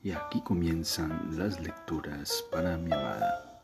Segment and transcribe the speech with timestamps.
[0.00, 3.60] Y aquí comienzan las lecturas para mi amada.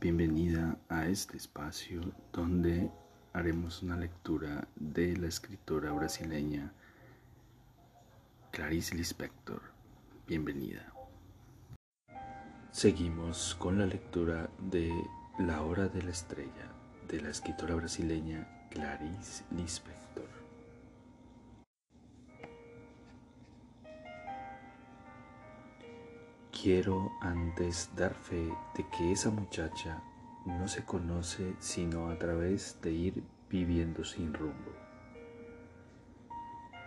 [0.00, 2.00] Bienvenida a este espacio
[2.32, 2.90] donde
[3.34, 6.72] haremos una lectura de la escritora brasileña
[8.52, 9.60] Clarice Lispector.
[10.26, 10.90] Bienvenida.
[12.72, 14.90] Seguimos con la lectura de
[15.38, 16.72] La hora de la estrella
[17.06, 20.33] de la escritora brasileña Clarice Lispector.
[26.64, 30.02] Quiero antes dar fe de que esa muchacha
[30.46, 34.72] no se conoce sino a través de ir viviendo sin rumbo.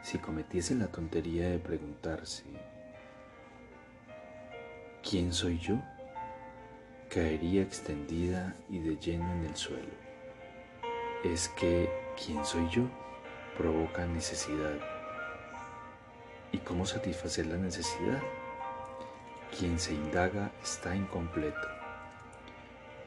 [0.01, 2.45] Si cometiese la tontería de preguntarse,
[5.07, 5.75] ¿quién soy yo?
[7.07, 9.93] caería extendida y de lleno en el suelo.
[11.23, 11.87] Es que,
[12.25, 12.81] ¿quién soy yo?
[13.55, 14.79] provoca necesidad.
[16.51, 18.23] ¿Y cómo satisfacer la necesidad?
[19.55, 21.67] Quien se indaga está incompleto.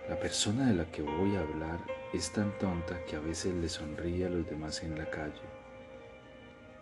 [0.09, 1.79] La persona de la que voy a hablar
[2.13, 5.41] es tan tonta que a veces le sonríe a los demás en la calle.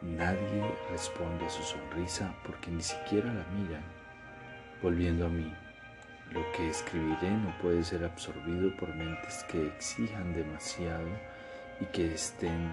[0.00, 3.84] Nadie responde a su sonrisa porque ni siquiera la miran.
[4.80, 5.52] Volviendo a mí,
[6.30, 11.08] lo que escribiré no puede ser absorbido por mentes que exijan demasiado
[11.80, 12.72] y que estén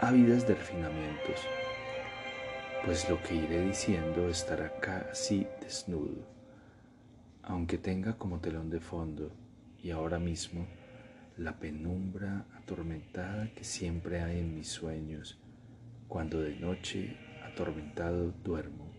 [0.00, 1.40] ávidas de refinamientos
[2.84, 6.26] pues lo que iré diciendo estará casi desnudo,
[7.42, 9.32] aunque tenga como telón de fondo
[9.82, 10.66] y ahora mismo
[11.38, 15.38] la penumbra atormentada que siempre hay en mis sueños
[16.08, 17.16] cuando de noche
[17.50, 18.92] atormentado duermo.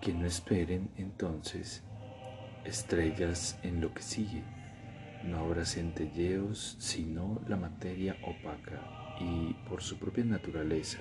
[0.00, 1.82] Que no esperen entonces
[2.64, 4.44] estrellas en lo que sigue,
[5.24, 11.00] no habrá centelleos sino la materia opaca y por su propia naturaleza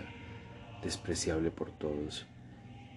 [0.81, 2.25] despreciable por todos,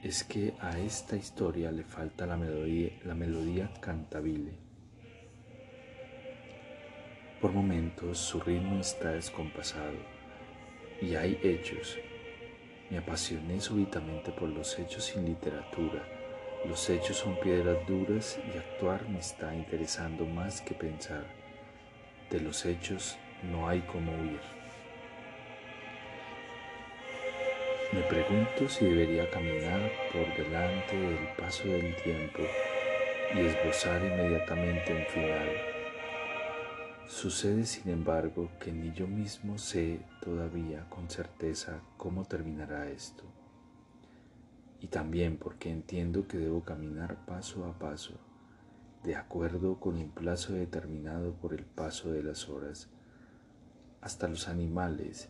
[0.03, 4.53] es que a esta historia le falta la melodía, cantabile.
[7.41, 9.97] Por momentos su ritmo está descompasado
[11.01, 11.99] y hay hechos.
[12.91, 16.05] Me apasioné súbitamente por los hechos sin literatura.
[16.67, 21.27] Los hechos son piedras duras y actuar me está interesando más que pensar.
[22.31, 24.62] De los hechos no hay como huir.
[27.93, 32.39] Me pregunto si debería caminar por delante del paso del tiempo
[33.35, 35.49] y esbozar inmediatamente un final.
[37.07, 43.25] Sucede, sin embargo, que ni yo mismo sé todavía con certeza cómo terminará esto.
[44.81, 48.15] Y también porque entiendo que debo caminar paso a paso,
[49.03, 52.89] de acuerdo con un plazo determinado por el paso de las horas.
[54.01, 55.29] Hasta los animales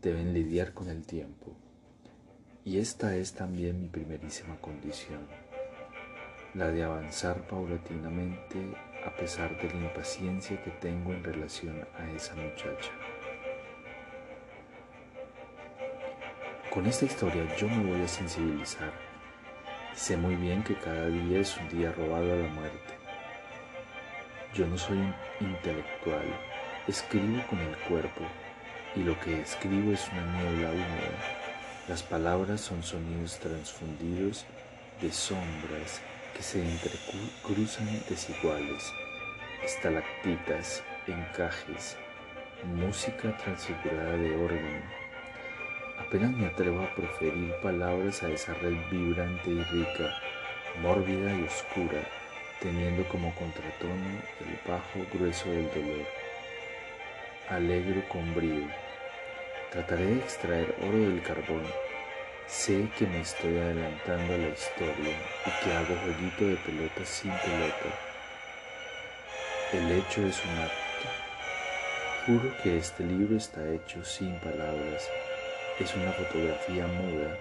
[0.00, 1.56] deben lidiar con el tiempo
[2.64, 5.20] y esta es también mi primerísima condición,
[6.54, 8.58] la de avanzar paulatinamente
[9.04, 12.90] a pesar de la impaciencia que tengo en relación a esa muchacha.
[16.72, 18.92] Con esta historia yo me voy a sensibilizar.
[19.94, 22.94] Sé muy bien que cada día es un día robado a la muerte.
[24.54, 24.98] Yo no soy
[25.38, 26.24] intelectual,
[26.88, 28.22] escribo con el cuerpo
[28.96, 31.43] y lo que escribo es una niebla húmeda
[31.88, 34.46] las palabras son sonidos transfundidos
[35.02, 36.00] de sombras
[36.34, 38.90] que se entrecruzan desiguales,
[39.62, 41.96] estalactitas, encajes,
[42.64, 44.82] música transfigurada de orden.
[45.98, 50.10] Apenas me atrevo a proferir palabras a esa red vibrante y rica,
[50.80, 52.02] mórbida y oscura,
[52.60, 56.06] teniendo como contratono el bajo grueso del dolor.
[57.50, 58.83] Alegro con brío
[59.74, 61.64] Trataré de extraer oro del carbón.
[62.46, 67.32] Sé que me estoy adelantando a la historia y que hago jueguito de pelota sin
[67.32, 67.90] pelota.
[69.72, 71.08] El hecho es un acto.
[72.24, 75.10] Juro que este libro está hecho sin palabras.
[75.80, 77.36] Es una fotografía muda.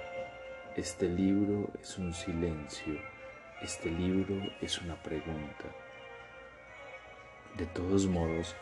[0.75, 2.99] Este libro es un silencio.
[3.61, 5.65] Este libro es una pregunta.
[7.53, 8.55] De todos modos,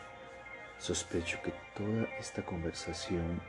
[0.76, 3.40] sospecho que toda esta conversación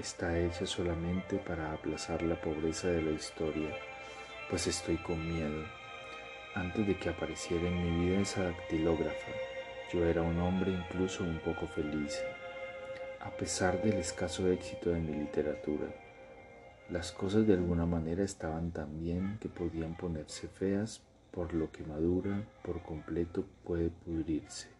[0.00, 3.70] está hecha solamente para aplazar la pobreza de la historia,
[4.48, 5.64] pues estoy con miedo.
[6.54, 9.32] Antes de que apareciera en mi vida esa dactilógrafa,
[9.92, 12.18] yo era un hombre incluso un poco feliz.
[13.20, 15.86] A pesar del escaso éxito de mi literatura,
[16.88, 21.84] las cosas de alguna manera estaban tan bien que podían ponerse feas por lo que
[21.84, 24.79] madura por completo puede pudrirse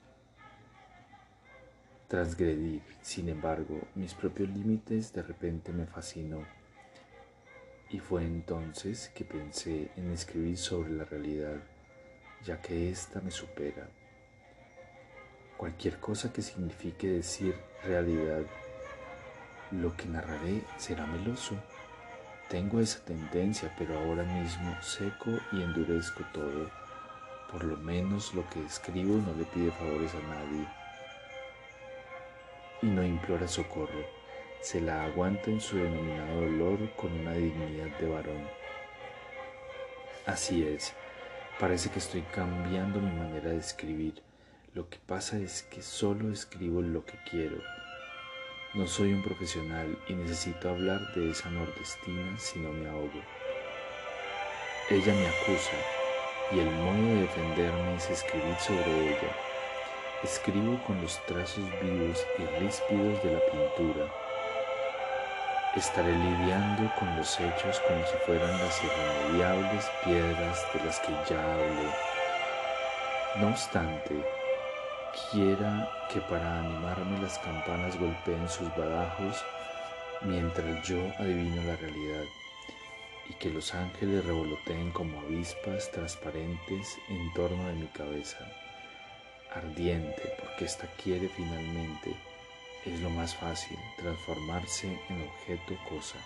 [2.10, 6.44] transgredir, sin embargo, mis propios límites de repente me fascinó.
[7.88, 11.58] Y fue entonces que pensé en escribir sobre la realidad,
[12.44, 13.88] ya que ésta me supera.
[15.56, 17.54] Cualquier cosa que signifique decir
[17.84, 18.42] realidad,
[19.70, 21.54] lo que narraré será meloso.
[22.48, 26.68] Tengo esa tendencia, pero ahora mismo seco y endurezco todo.
[27.52, 30.79] Por lo menos lo que escribo no le pide favores a nadie
[32.82, 34.20] y no implora socorro
[34.60, 38.46] se la aguanta en su denominado dolor con una dignidad de varón.
[40.26, 40.92] Así es,
[41.58, 44.22] parece que estoy cambiando mi manera de escribir.
[44.74, 47.56] Lo que pasa es que solo escribo lo que quiero.
[48.74, 53.20] No soy un profesional y necesito hablar de esa nordestina si no me ahogo.
[54.90, 55.76] Ella me acusa
[56.52, 59.49] y el modo de defenderme es escribir sobre ella.
[60.22, 64.10] Escribo con los trazos vivos y ríspidos de la pintura
[65.76, 71.54] Estaré lidiando con los hechos como si fueran las irremediables piedras de las que ya
[71.54, 71.90] hablé.
[73.36, 74.16] No obstante,
[75.30, 79.44] quiera que para animarme las campanas golpeen sus badajos
[80.22, 82.24] mientras yo adivino la realidad
[83.28, 88.38] y que los ángeles revoloteen como avispas transparentes en torno de mi cabeza,
[89.54, 92.14] ardiente porque ésta quiere finalmente
[92.86, 96.16] es lo más fácil, transformarse en objeto cosa.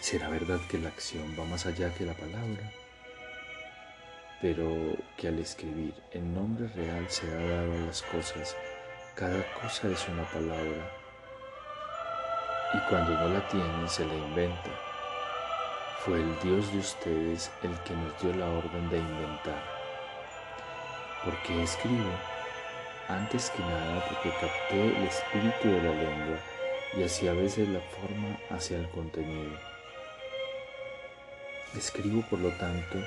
[0.00, 2.72] ¿Será verdad que la acción va más allá que la palabra?
[4.40, 8.56] Pero que al escribir el nombre real se ha dado a las cosas,
[9.14, 10.90] cada cosa es una palabra.
[12.74, 14.70] Y cuando no la tiene, se la inventa.
[16.00, 19.83] Fue el Dios de ustedes el que nos dio la orden de inventar.
[21.24, 22.10] ¿Por qué escribo?
[23.08, 26.38] antes que nada porque capté el espíritu de la lengua
[26.96, 29.58] y así a veces la forma hacia el contenido.
[31.76, 32.98] Escribo, por lo tanto,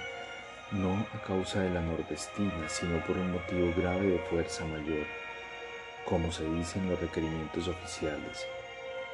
[0.71, 5.07] no a causa de la nordestina, sino por un motivo grave de fuerza mayor,
[6.05, 8.45] como se dice en los requerimientos oficiales,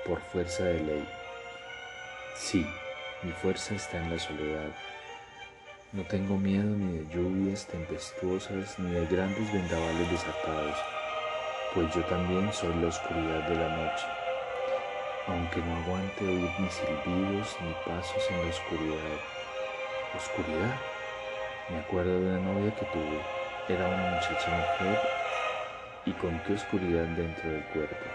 [0.05, 1.07] por fuerza de ley.
[2.35, 2.65] Sí,
[3.21, 4.71] mi fuerza está en la soledad,
[5.93, 10.75] no tengo miedo ni de lluvias tempestuosas ni de grandes vendavales desatados,
[11.75, 14.05] pues yo también soy la oscuridad de la noche.
[15.27, 19.19] Aunque no aguante oír ni silbidos ni pasos en la oscuridad.
[20.17, 20.75] ¿Oscuridad?
[21.69, 23.19] Me acuerdo de una novia que tuve.
[23.69, 24.99] Era una muchacha mujer
[26.05, 28.05] y con qué oscuridad dentro del cuerpo.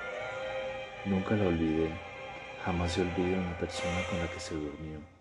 [1.04, 1.90] Nunca la olvidé.
[2.64, 5.17] Jamás se olvida una persona con la que se durmió.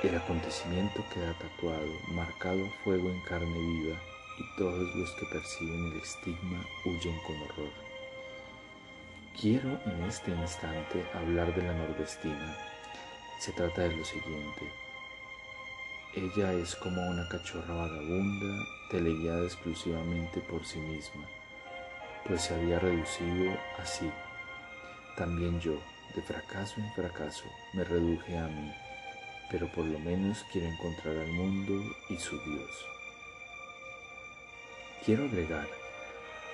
[0.00, 3.96] El acontecimiento queda tatuado, marcado a fuego en carne viva,
[4.38, 7.72] y todos los que perciben el estigma huyen con horror.
[9.40, 12.56] Quiero en este instante hablar de la nordestina.
[13.40, 14.72] Se trata de lo siguiente.
[16.14, 21.28] Ella es como una cachorra vagabunda, teleguiada exclusivamente por sí misma,
[22.24, 24.08] pues se había reducido así.
[25.16, 25.74] También yo,
[26.14, 28.72] de fracaso en fracaso, me reduje a mí
[29.50, 31.74] pero por lo menos quiero encontrar al mundo
[32.08, 32.86] y su Dios.
[35.04, 35.66] Quiero agregar,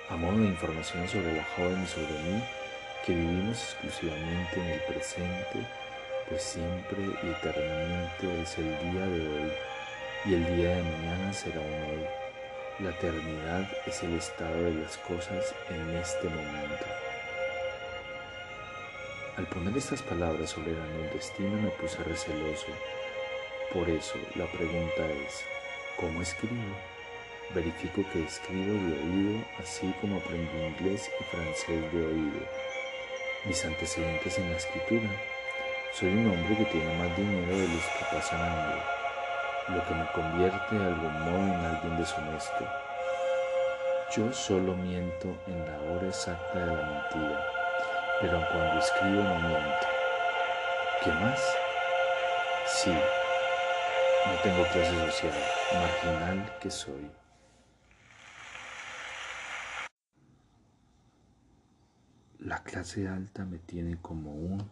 [0.09, 2.43] a modo de información sobre la joven y sobre mí,
[3.05, 5.67] que vivimos exclusivamente en el presente,
[6.29, 9.51] pues siempre y eternamente es el día de hoy
[10.25, 12.05] y el día de mañana será un hoy.
[12.79, 16.85] La eternidad es el estado de las cosas en este momento.
[19.37, 22.67] Al poner estas palabras sobre el destino me puse receloso.
[23.73, 25.43] Por eso la pregunta es,
[25.99, 26.73] ¿cómo escribo?
[27.53, 32.39] Verifico que escribo de oído, así como aprendí inglés y francés de oído.
[33.43, 35.09] Mis antecedentes en la escritura.
[35.91, 38.81] Soy un hombre que tiene más dinero de los que pasan hambre,
[39.67, 42.65] lo que me convierte de algún modo en alguien deshonesto.
[44.15, 47.54] Yo solo miento en la hora exacta de la mentira
[48.21, 49.87] pero cuando escribo no miento.
[51.03, 51.39] ¿Qué más?
[52.65, 55.33] Sí, no tengo clase social,
[55.73, 57.11] marginal que soy.
[62.39, 64.69] La clase alta me tiene como un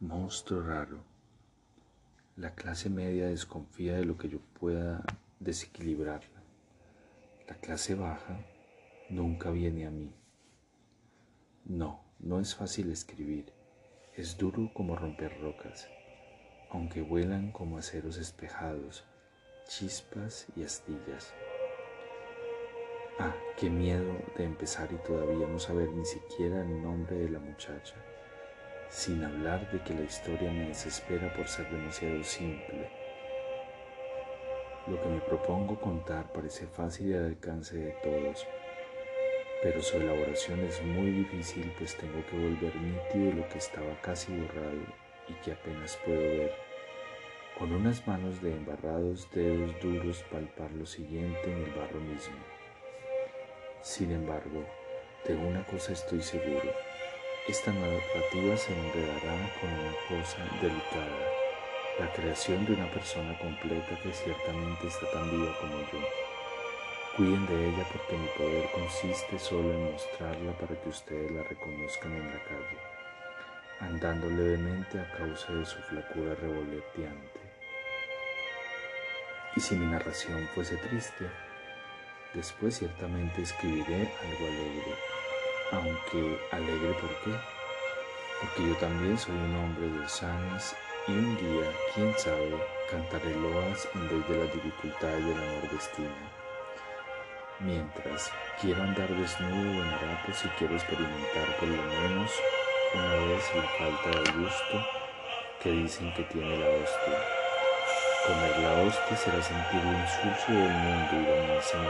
[0.00, 0.98] monstruo raro.
[2.36, 5.02] La clase media desconfía de lo que yo pueda
[5.40, 6.42] desequilibrarla.
[7.48, 8.38] La clase baja
[9.08, 10.12] nunca viene a mí.
[11.64, 12.03] No.
[12.24, 13.52] No es fácil escribir,
[14.16, 15.90] es duro como romper rocas,
[16.70, 19.04] aunque vuelan como aceros espejados,
[19.68, 21.34] chispas y astillas.
[23.18, 27.40] Ah, qué miedo de empezar y todavía no saber ni siquiera el nombre de la
[27.40, 27.94] muchacha.
[28.88, 32.88] sin hablar de que la historia me desespera por ser demasiado simple.
[34.86, 38.46] Lo que me propongo contar parece fácil y al alcance de todos,
[39.64, 44.30] pero su elaboración es muy difícil pues tengo que volver nítido lo que estaba casi
[44.36, 44.84] borrado
[45.26, 46.52] y que apenas puedo ver.
[47.58, 52.36] Con unas manos de embarrados dedos duros palpar lo siguiente en el barro mismo.
[53.80, 54.66] Sin embargo,
[55.26, 56.70] de una cosa estoy seguro,
[57.48, 61.32] esta narrativa se enredará con una cosa delicada,
[62.00, 66.23] la creación de una persona completa que ciertamente está tan viva como yo.
[67.16, 72.12] Cuiden de ella porque mi poder consiste solo en mostrarla para que ustedes la reconozcan
[72.12, 72.78] en la calle,
[73.78, 77.40] andando levemente a causa de su flacura revoloteante.
[79.54, 81.30] Y si mi narración fuese triste,
[82.34, 84.94] después ciertamente escribiré algo alegre,
[85.70, 87.38] aunque alegre ¿por qué?
[88.40, 90.74] Porque yo también soy un hombre de sanas
[91.06, 92.58] y un día, quién sabe,
[92.90, 96.43] cantaré loas en vez de las dificultades de la nordestina
[97.60, 98.30] mientras
[98.60, 102.30] quiero andar desnudo en harapos y quiero experimentar por lo menos
[102.94, 104.86] una vez la falta de gusto
[105.62, 107.18] que dicen que tiene la hostia.
[108.26, 111.84] Comer la hostia será sentir el insulso del mundo y bañarse en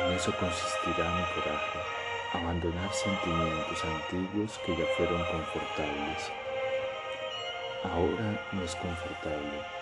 [0.00, 1.78] En eso consistirá mi coraje,
[2.32, 6.32] abandonar sentimientos antiguos que ya fueron confortables.
[7.84, 9.81] Ahora no es confortable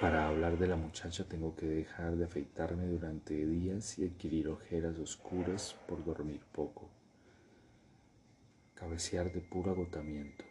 [0.00, 4.98] para hablar de la muchacha tengo que dejar de afeitarme durante días y adquirir ojeras
[4.98, 6.90] oscuras por dormir poco.
[8.74, 10.44] Cabecear de puro agotamiento.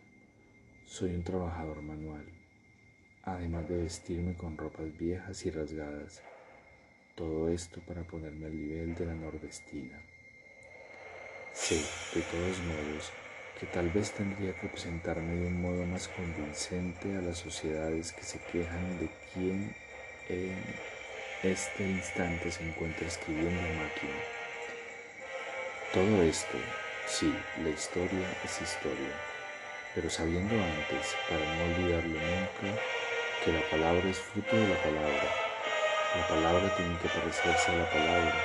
[0.86, 2.26] Soy un trabajador manual,
[3.24, 6.24] además de vestirme con ropas viejas y rasgadas.
[7.16, 10.02] Todo esto para ponerme al nivel de la nordestina.
[11.54, 11.76] Sé,
[12.18, 13.14] de todos modos,
[13.60, 18.24] que tal vez tendría que presentarme de un modo más convincente a las sociedades que
[18.24, 19.74] se quejan de quien
[20.28, 20.56] en
[21.44, 24.20] este instante se encuentra escribiendo máquina.
[25.94, 26.58] Todo esto,
[27.08, 27.34] sí,
[27.64, 29.16] la historia es historia,
[29.94, 32.82] pero sabiendo antes, para no olvidarlo nunca,
[33.46, 35.30] que la palabra es fruto de la palabra.
[36.18, 38.36] La palabra tiene que parecerse a la palabra.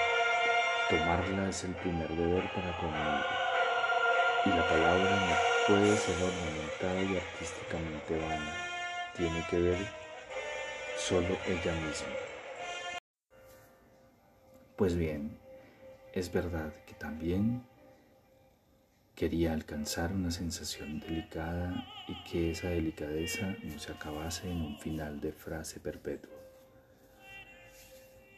[0.88, 3.39] Tomarla es el primer deber para conmigo
[4.46, 5.34] y la palabra no
[5.66, 8.54] puede ser ornamentada y artísticamente vana,
[9.16, 9.78] tiene que ver
[10.96, 12.14] solo ella misma.
[14.76, 15.38] Pues bien,
[16.14, 17.66] es verdad que también
[19.14, 25.20] quería alcanzar una sensación delicada y que esa delicadeza no se acabase en un final
[25.20, 26.32] de frase perpetua.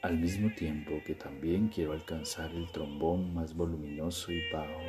[0.03, 4.81] Al mismo tiempo que también quiero alcanzar el trombón más voluminoso y bajo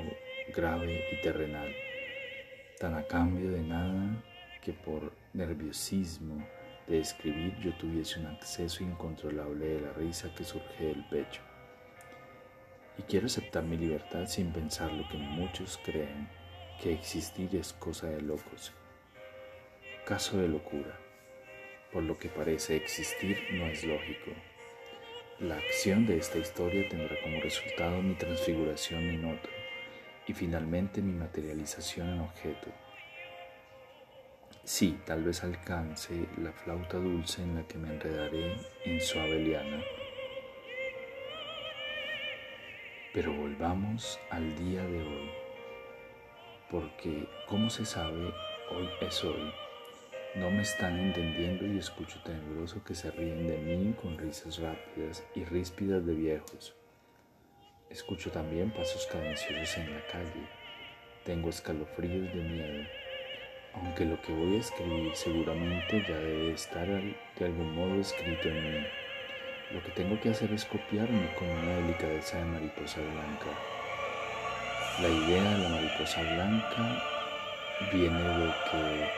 [0.53, 1.73] grave y terrenal,
[2.79, 4.23] tan a cambio de nada
[4.61, 6.45] que por nerviosismo
[6.87, 11.41] de escribir yo tuviese un acceso incontrolable de la risa que surge del pecho.
[12.97, 16.29] Y quiero aceptar mi libertad sin pensar lo que muchos creen,
[16.79, 18.71] que existir es cosa de locos.
[20.05, 20.99] Caso de locura.
[21.91, 24.31] Por lo que parece existir no es lógico.
[25.39, 29.62] La acción de esta historia tendrá como resultado mi transfiguración en otro
[30.27, 32.71] y finalmente mi materialización en objeto.
[34.63, 39.83] Sí, tal vez alcance la flauta dulce en la que me enredaré en suave liana.
[43.13, 45.29] Pero volvamos al día de hoy,
[46.71, 48.33] porque como se sabe,
[48.71, 49.51] hoy es hoy.
[50.35, 55.23] No me están entendiendo y escucho tenebroso que se ríen de mí con risas rápidas
[55.35, 56.73] y ríspidas de viejos.
[57.93, 60.47] Escucho también pasos cadenciosos en la calle.
[61.25, 62.87] Tengo escalofríos de miedo.
[63.75, 68.63] Aunque lo que voy a escribir seguramente ya debe estar de algún modo escrito en
[68.63, 68.87] mí.
[69.73, 73.51] Lo que tengo que hacer es copiarme con una delicadeza de mariposa blanca.
[74.99, 77.03] La idea de la mariposa blanca
[77.93, 79.09] viene de que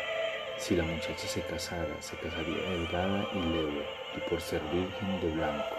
[0.58, 3.86] si la muchacha se casara, se casaría delgada y leve
[4.18, 5.76] y por ser virgen de blanco.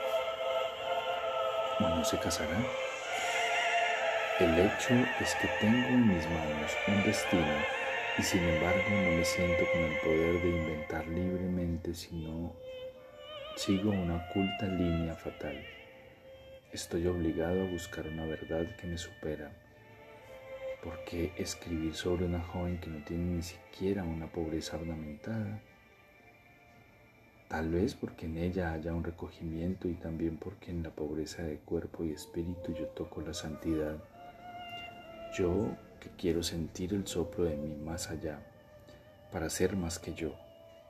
[1.79, 2.57] ¿O no se casará?
[4.38, 7.57] El hecho es que tengo en mis manos un destino
[8.19, 12.52] y sin embargo no me siento con el poder de inventar libremente, sino
[13.57, 15.57] sigo una oculta línea fatal.
[16.71, 19.52] Estoy obligado a buscar una verdad que me supera.
[20.83, 25.62] ¿Por qué escribir sobre una joven que no tiene ni siquiera una pobreza ornamentada?
[27.49, 31.57] Tal vez porque en ella haya un recogimiento y también porque en la pobreza de
[31.57, 33.97] cuerpo y espíritu yo toco la santidad
[35.37, 38.40] Yo que quiero sentir el soplo de mí más allá,
[39.31, 40.35] para ser más que yo,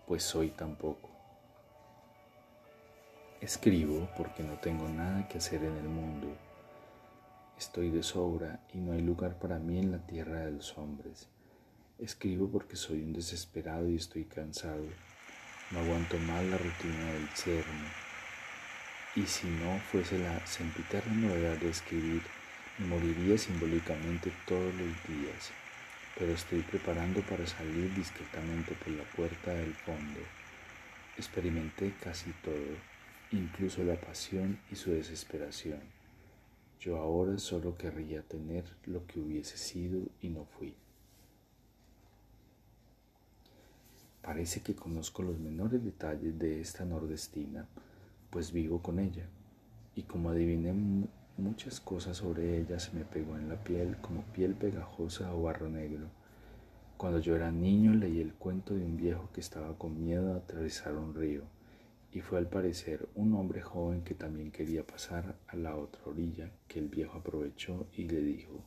[0.06, 1.10] pues soy tan poco.
[3.40, 6.28] Escribo porque no tengo nada que hacer en el mundo.
[7.58, 11.28] Estoy de sobra y no hay lugar para mí en la tierra de los hombres.
[11.98, 14.84] Escribo porque soy un desesperado y estoy cansado.
[15.72, 17.88] No aguanto más la rutina del sermo.
[19.16, 22.22] Y si no fuese la sempiterna novedad de escribir,
[22.78, 25.50] moriría simbólicamente todos los días.
[26.18, 30.20] Pero estoy preparando para salir discretamente por la puerta del fondo.
[31.16, 32.76] Experimenté casi todo,
[33.32, 35.80] incluso la pasión y su desesperación.
[36.80, 40.74] Yo ahora solo querría tener lo que hubiese sido y no fui.
[44.22, 47.66] Parece que conozco los menores detalles de esta nordestina,
[48.30, 49.24] pues vivo con ella,
[49.94, 50.74] y como adiviné
[51.38, 55.68] muchas cosas sobre ella se me pegó en la piel como piel pegajosa o barro
[55.68, 56.06] negro.
[56.96, 60.36] Cuando yo era niño leí el cuento de un viejo que estaba con miedo a
[60.38, 61.42] atravesar un río,
[62.12, 66.50] y fue al parecer un hombre joven que también quería pasar a la otra orilla,
[66.66, 68.64] que el viejo aprovechó y le dijo,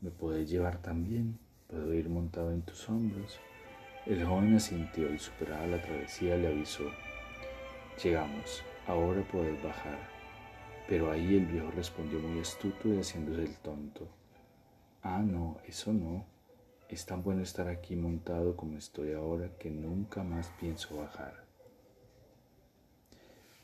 [0.00, 1.38] ¿me puedes llevar también?
[1.66, 3.40] ¿Puedo ir montado en tus hombros?
[4.06, 6.84] El joven asintió y superada la travesía le avisó,
[8.00, 9.98] llegamos, ahora puedes bajar.
[10.88, 14.08] Pero ahí el viejo respondió muy astuto y haciéndose el tonto.
[15.02, 16.24] Ah, no, eso no.
[16.88, 21.44] Es tan bueno estar aquí montado como estoy ahora que nunca más pienso bajar.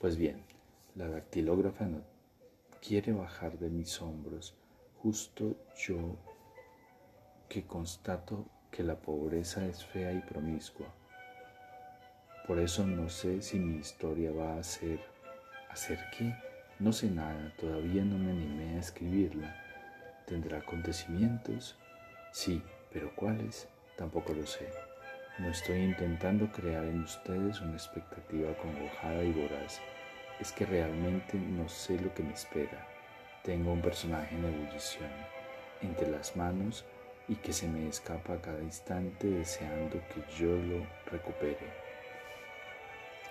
[0.01, 0.43] Pues bien,
[0.97, 2.03] la dactilógrafa no
[2.85, 4.57] quiere bajar de mis hombros,
[5.01, 6.17] justo yo
[7.49, 10.93] que constato que la pobreza es fea y promiscua.
[12.47, 14.99] Por eso no sé si mi historia va a ser...
[15.71, 16.35] ¿Hacer qué?
[16.83, 19.55] No sé nada, todavía no me animé a escribirla.
[20.27, 21.77] ¿Tendrá acontecimientos?
[22.33, 22.61] Sí,
[22.93, 23.69] pero ¿cuáles?
[23.97, 24.69] Tampoco lo sé.
[25.39, 29.81] No estoy intentando crear en ustedes una expectativa congojada y voraz.
[30.41, 32.85] Es que realmente no sé lo que me espera.
[33.45, 35.11] Tengo un personaje en ebullición.
[35.83, 36.85] Entre las manos
[37.29, 41.71] y que se me escapa a cada instante deseando que yo lo recupere.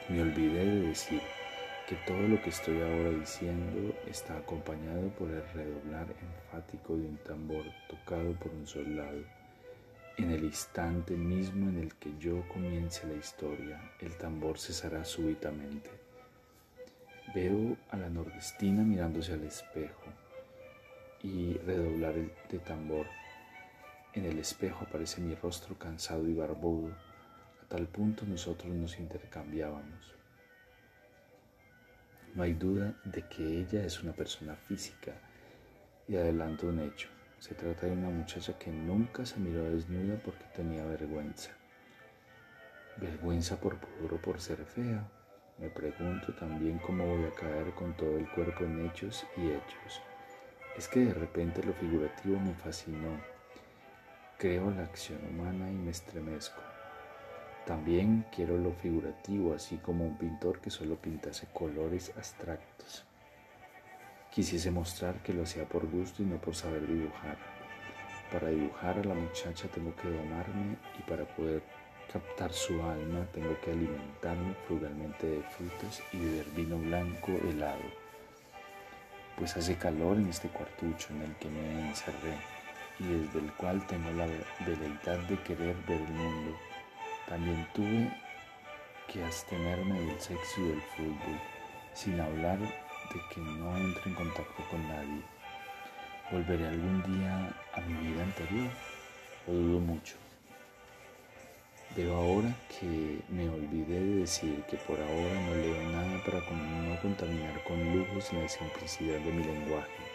[0.08, 1.22] Me olvidé de decir
[1.88, 7.18] que todo lo que estoy ahora diciendo está acompañado por el redoblar enfático de un
[7.18, 9.24] tambor tocado por un soldado.
[10.18, 15.90] En el instante mismo en el que yo comience la historia, el tambor cesará súbitamente.
[17.34, 20.06] Veo a la nordestina mirándose al espejo
[21.24, 23.08] y redoblar el de tambor
[24.14, 26.90] en el espejo aparece mi rostro cansado y barbudo.
[27.64, 30.21] A tal punto nosotros nos intercambiábamos.
[32.34, 35.14] No hay duda de que ella es una persona física
[36.08, 37.10] y adelanto un hecho.
[37.40, 41.52] Se trata de una muchacha que nunca se miró desnuda porque tenía vergüenza.
[42.98, 45.10] ¿Vergüenza por pudor o por ser fea?
[45.58, 50.02] Me pregunto también cómo voy a caer con todo el cuerpo en hechos y hechos.
[50.78, 53.20] Es que de repente lo figurativo me fascinó
[54.42, 56.71] Creo la acción humana y me estremezco.
[57.66, 63.06] También quiero lo figurativo, así como un pintor que solo pintase colores abstractos.
[64.32, 67.38] Quisiese mostrar que lo hacía por gusto y no por saber dibujar.
[68.32, 71.62] Para dibujar a la muchacha tengo que domarme y para poder
[72.12, 77.84] captar su alma tengo que alimentarme frugalmente de frutas y beber vino blanco helado.
[79.38, 82.38] Pues hace calor en este cuartucho en el que me encerré
[83.00, 84.28] y desde el cual tengo la
[84.66, 86.58] veleidad de querer ver el mundo.
[87.32, 88.12] También tuve
[89.08, 91.40] que abstenerme del sexo y del fútbol,
[91.94, 95.22] sin hablar de que no entre en contacto con nadie.
[96.30, 98.70] ¿Volveré algún día a mi vida anterior?
[99.48, 100.16] Lo dudo mucho.
[101.96, 107.02] Pero ahora que me olvidé de decir que por ahora no leo nada para no
[107.02, 110.12] contaminar con lujos la simplicidad de mi lenguaje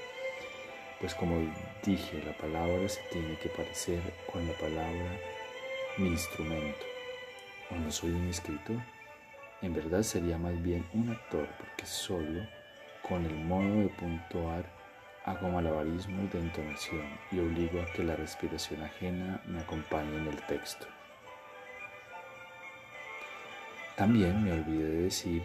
[1.01, 1.37] pues como
[1.85, 4.01] dije, la palabra se tiene que parecer
[4.33, 5.21] con la palabra
[5.99, 6.96] mi instrumento.
[7.71, 8.77] ¿O no soy un escritor?
[9.63, 12.47] En verdad sería más bien un actor, porque solo
[13.03, 14.65] con el modo de puntuar
[15.25, 20.41] hago malabarismos de entonación y obligo a que la respiración ajena me acompañe en el
[20.47, 20.87] texto.
[23.97, 25.43] También me olvidé de decir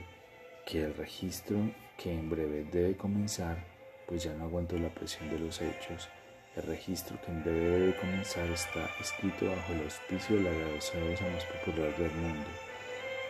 [0.65, 1.57] que el registro
[1.97, 3.57] que en breve debe comenzar
[4.05, 6.09] pues ya no aguanto la presión de los hechos.
[6.53, 11.25] El registro que en breve debe comenzar está escrito bajo el auspicio de la gaseosa
[11.29, 12.49] más popular del mundo,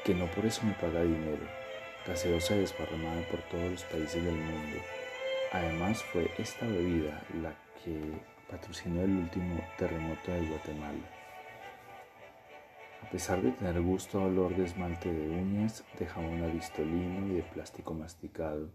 [0.04, 1.46] que no por eso me paga dinero,
[2.08, 4.78] gaseosa desparramada por todos los países del mundo.
[5.52, 7.54] Además fue esta bebida la
[7.84, 8.02] que
[8.50, 11.08] patrocinó el último terremoto de Guatemala.
[13.04, 17.36] A pesar de tener gusto a olor de esmalte de uñas, de jabón avistolino y
[17.36, 18.72] de plástico masticado,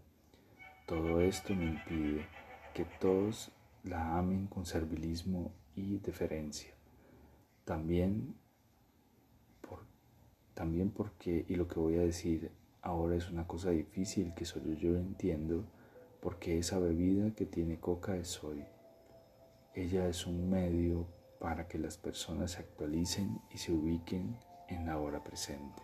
[0.85, 2.25] todo esto me impide
[2.73, 3.51] que todos
[3.83, 6.73] la amen con servilismo y deferencia.
[7.65, 8.35] También,
[10.53, 14.73] también porque, y lo que voy a decir ahora es una cosa difícil que solo
[14.73, 15.65] yo entiendo,
[16.21, 18.63] porque esa bebida que tiene coca es hoy.
[19.75, 21.05] Ella es un medio
[21.39, 24.37] para que las personas se actualicen y se ubiquen
[24.67, 25.83] en la hora presente.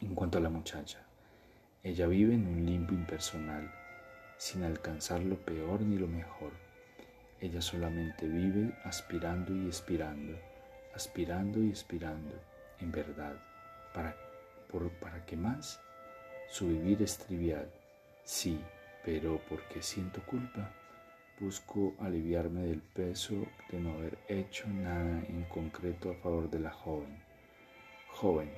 [0.00, 1.06] En cuanto a la muchacha,
[1.82, 3.70] ella vive en un limbo impersonal,
[4.42, 6.50] sin alcanzar lo peor ni lo mejor.
[7.40, 10.36] Ella solamente vive aspirando y expirando,
[10.96, 12.34] aspirando y expirando,
[12.80, 13.36] en verdad.
[13.94, 14.16] ¿Para,
[14.68, 15.80] por, ¿Para qué más?
[16.48, 17.70] Su vivir es trivial,
[18.24, 18.60] sí,
[19.04, 20.74] pero porque siento culpa.
[21.38, 26.72] Busco aliviarme del peso de no haber hecho nada en concreto a favor de la
[26.72, 27.16] joven.
[28.08, 28.50] Joven,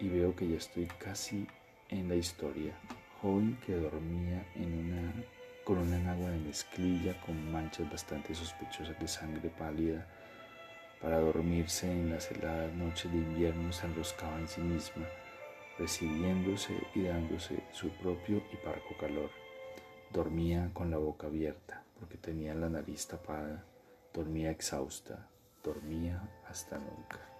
[0.00, 1.46] y veo que ya estoy casi
[1.90, 2.72] en la historia,
[3.20, 5.12] joven que dormía en una,
[5.64, 10.06] con una enagua de mezclilla con manchas bastante sospechosas de sangre pálida.
[11.00, 15.06] Para dormirse en las heladas noches de invierno se enroscaba en sí misma,
[15.78, 19.30] recibiéndose y dándose su propio y parco calor.
[20.12, 23.64] Dormía con la boca abierta porque tenía la nariz tapada,
[24.12, 25.28] dormía exhausta,
[25.62, 27.39] dormía hasta nunca.